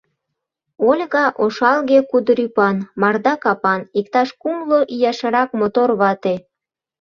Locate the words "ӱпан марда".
2.45-3.33